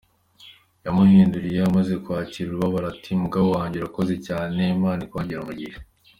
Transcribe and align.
Yamuhindukiriye 0.85 1.59
amaze 1.69 1.93
kwakira 2.03 2.47
ururabo 2.49 2.77
ati: 2.91 3.11
Mugabo 3.23 3.47
wanjye 3.55 3.75
urakoze 3.77 4.13
cyane 4.27 4.59
Imana 4.77 4.99
ikwongere 5.05 5.39
umugisha. 5.41 5.79